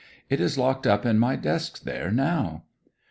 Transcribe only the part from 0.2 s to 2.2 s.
'It is locked up in my desk there